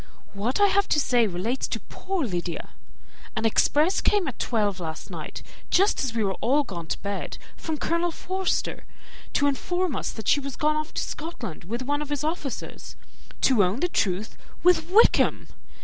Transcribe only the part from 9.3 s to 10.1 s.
to inform us